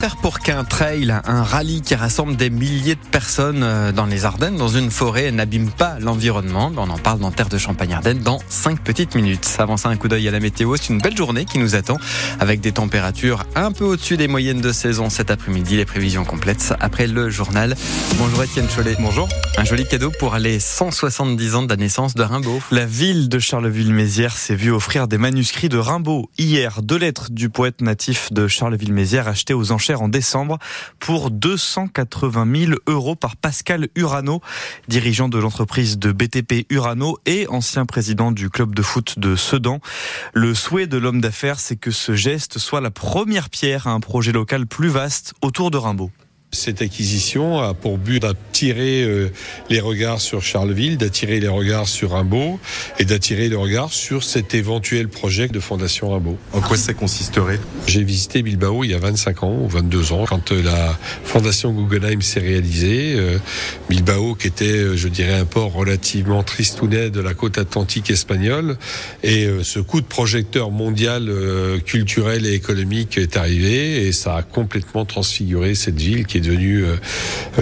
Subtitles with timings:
[0.00, 4.24] Faire pour qu'un trail, un rallye qui rassemble des milliers de personnes euh, dans les
[4.24, 6.70] Ardennes, dans une forêt, n'abîme pas l'environnement.
[6.76, 9.56] On en parle dans Terre de Champagne-Ardennes dans 5 petites minutes.
[9.58, 10.76] Avant ça, un coup d'œil à la météo.
[10.76, 11.96] C'est une belle journée qui nous attend
[12.38, 15.74] avec des températures un peu au-dessus des moyennes de saison cet après-midi.
[15.74, 17.74] Les prévisions complètes après le journal.
[18.18, 18.94] Bonjour Étienne Cholet.
[19.00, 19.28] Bonjour.
[19.56, 22.60] Un joli cadeau pour les 170 ans de la naissance de Rimbaud.
[22.70, 26.82] La ville de Charleville-Mézières s'est vue offrir des manuscrits de Rimbaud hier.
[26.82, 30.58] Deux lettres du poète natif de Charleville-Mézières achetées aux enchères en décembre
[30.98, 34.40] pour 280 000 euros par Pascal Urano,
[34.88, 39.80] dirigeant de l'entreprise de BTP Urano et ancien président du club de foot de Sedan.
[40.32, 44.00] Le souhait de l'homme d'affaires, c'est que ce geste soit la première pierre à un
[44.00, 46.10] projet local plus vaste autour de Rimbaud.
[46.50, 49.30] Cette acquisition a pour but d'attirer euh,
[49.68, 52.58] les regards sur Charleville, d'attirer les regards sur Rimbaud
[52.98, 56.38] et d'attirer les regards sur cet éventuel projet de Fondation Rimbaud.
[56.54, 57.60] En quoi ça consisterait?
[57.86, 61.70] J'ai visité Bilbao il y a 25 ans ou 22 ans quand euh, la Fondation
[61.70, 63.16] Guggenheim s'est réalisée.
[63.18, 63.38] Euh,
[63.90, 68.78] Bilbao qui était, je dirais, un port relativement tristounet de la côte atlantique espagnole
[69.22, 71.30] et ce coup de projecteur mondial
[71.84, 76.84] culturel et économique est arrivé et ça a complètement transfiguré cette ville qui est devenu
[76.84, 76.96] euh,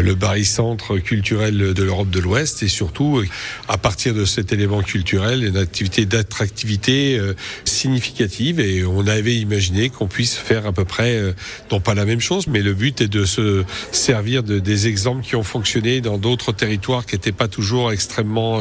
[0.00, 3.26] le barycentre culturel de l'Europe de l'Ouest et surtout, euh,
[3.68, 9.90] à partir de cet élément culturel, une activité d'attractivité euh, significative et on avait imaginé
[9.90, 11.34] qu'on puisse faire à peu près,
[11.70, 15.24] non pas la même chose, mais le but est de se servir de, des exemples
[15.24, 18.60] qui ont fonctionné dans d'autres territoires qui n'étaient pas toujours extrêmement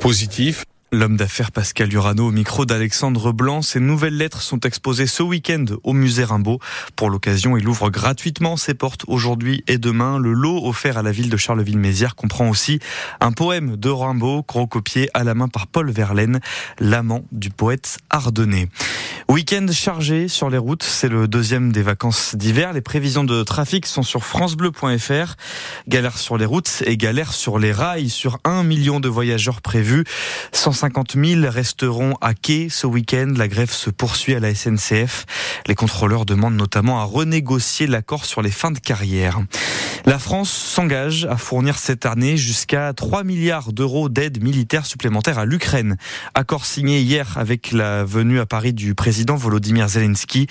[0.00, 0.64] positifs.
[0.94, 3.62] L'homme d'affaires Pascal Urano au micro d'Alexandre Blanc.
[3.62, 6.58] Ses nouvelles lettres sont exposées ce week-end au musée Rimbaud.
[6.96, 10.18] Pour l'occasion, il ouvre gratuitement ses portes aujourd'hui et demain.
[10.18, 12.78] Le lot offert à la ville de Charleville-Mézières comprend aussi
[13.20, 16.40] un poème de Rimbaud, copié à la main par Paul Verlaine,
[16.78, 18.68] l'amant du poète ardennais.
[19.30, 22.74] Week-end chargé sur les routes, c'est le deuxième des vacances d'hiver.
[22.74, 25.36] Les prévisions de trafic sont sur francebleu.fr.
[25.88, 28.10] Galère sur les routes et galère sur les rails.
[28.10, 30.04] Sur un million de voyageurs prévus,
[30.52, 33.32] 150 000 resteront à quai ce week-end.
[33.36, 35.26] La grève se poursuit à la SNCF.
[35.66, 39.40] Les contrôleurs demandent notamment à renégocier l'accord sur les fins de carrière.
[40.04, 45.44] La France s'engage à fournir cette année jusqu'à 3 milliards d'euros d'aide militaire supplémentaire à
[45.44, 45.96] l'Ukraine.
[46.34, 50.48] Accord signé hier avec la venue à Paris du président Volodymyr Zelensky.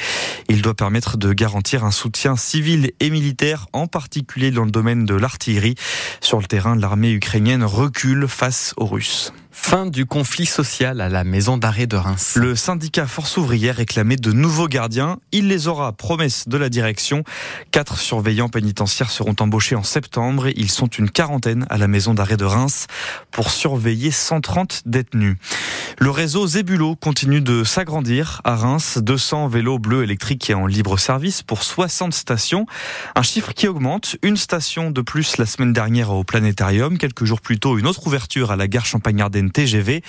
[0.48, 5.06] Il doit permettre de garantir un soutien civil et militaire, en particulier dans le domaine
[5.06, 5.76] de l'artillerie.
[6.22, 9.34] Sur le terrain, l'armée ukrainienne recule face aux Russes.
[9.54, 12.36] Fin du conflit social à la maison d'arrêt de Reims.
[12.38, 15.20] Le syndicat Force ouvrière réclamait de nouveaux gardiens.
[15.34, 17.26] Il les aura, promesse de la direction.
[17.70, 20.48] Quatre surveillants pénitentiaires seront embauchés en septembre.
[20.56, 22.88] Ils sont une quarantaine à la maison d'arrêt de Reims
[23.30, 25.36] pour surveiller 130 détenus.
[26.00, 29.00] Le réseau Zébulo continue de s'agrandir à Reims.
[29.02, 32.66] 200 vélos bleus électriques et en libre service pour 60 stations.
[33.16, 34.16] Un chiffre qui augmente.
[34.24, 36.98] Une station de plus la semaine dernière au Planétarium.
[36.98, 38.86] Quelques jours plus tôt, une autre ouverture à la gare
[39.50, 40.04] TGV.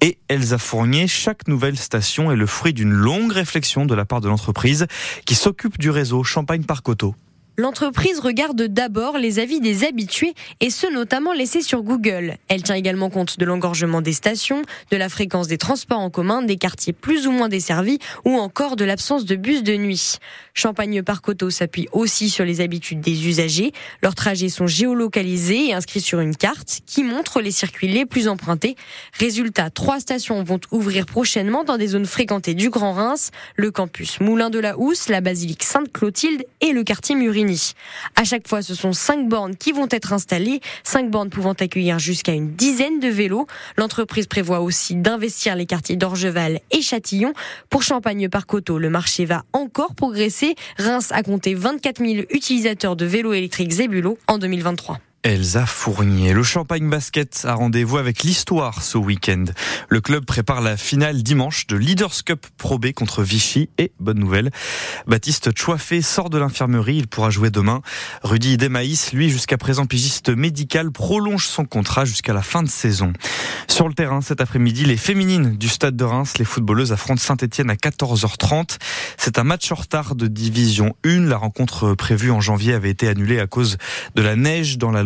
[0.00, 4.20] Et Elsa Fournier, chaque nouvelle station est le fruit d'une longue réflexion de la part
[4.20, 4.86] de l'entreprise
[5.26, 7.14] qui s'occupe du réseau Champagne-Parc-Auto.
[7.60, 12.38] L'entreprise regarde d'abord les avis des habitués et ceux notamment laissés sur Google.
[12.48, 16.40] Elle tient également compte de l'engorgement des stations, de la fréquence des transports en commun,
[16.40, 20.16] des quartiers plus ou moins desservis ou encore de l'absence de bus de nuit.
[20.54, 23.72] Champagne Parc Auto s'appuie aussi sur les habitudes des usagers.
[24.02, 28.26] Leurs trajets sont géolocalisés et inscrits sur une carte qui montre les circuits les plus
[28.26, 28.74] empruntés.
[29.18, 34.18] Résultat, trois stations vont ouvrir prochainement dans des zones fréquentées du Grand Reims, le campus
[34.20, 37.14] Moulin de la Housse, la basilique Sainte-Clotilde et le quartier
[38.16, 41.98] À chaque fois, ce sont cinq bornes qui vont être installées, cinq bornes pouvant accueillir
[41.98, 43.46] jusqu'à une dizaine de vélos.
[43.76, 47.32] L'entreprise prévoit aussi d'investir les quartiers d'Orgeval et Châtillon.
[47.68, 50.54] Pour Champagne-Parc-Auto, le marché va encore progresser.
[50.78, 54.98] Reims a compté 24 000 utilisateurs de vélos électriques Zébulo en 2023.
[55.22, 56.32] Elsa Fournier.
[56.32, 59.44] Le Champagne Basket a rendez-vous avec l'histoire ce week-end.
[59.90, 64.18] Le club prépare la finale dimanche de Leaders Cup Pro B contre Vichy et bonne
[64.18, 64.50] nouvelle,
[65.06, 67.82] Baptiste Chouafé sort de l'infirmerie, il pourra jouer demain.
[68.22, 73.12] Rudy Demaïs, lui jusqu'à présent pigiste médical, prolonge son contrat jusqu'à la fin de saison.
[73.68, 77.68] Sur le terrain cet après-midi, les féminines du stade de Reims, les footballeuses affrontent Saint-Etienne
[77.68, 78.78] à 14h30.
[79.18, 81.26] C'est un match en retard de division 1.
[81.26, 83.76] La rencontre prévue en janvier avait été annulée à cause
[84.14, 85.02] de la neige dans la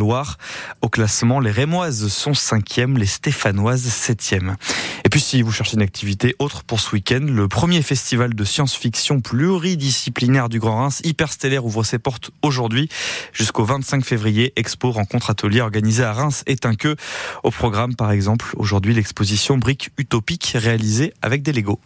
[0.82, 4.56] au classement, les Rémoises sont cinquièmes, les Stéphanoises septièmes.
[5.04, 8.44] Et puis si vous cherchez une activité autre pour ce week-end, le premier festival de
[8.44, 12.88] science-fiction pluridisciplinaire du Grand Reims, Hyperstellaire, ouvre ses portes aujourd'hui
[13.32, 14.52] jusqu'au 25 février.
[14.56, 16.96] Expo, rencontre, atelier organisé à Reims est un que.
[17.42, 21.80] Au programme, par exemple, aujourd'hui, l'exposition Briques utopiques réalisée avec des Legos.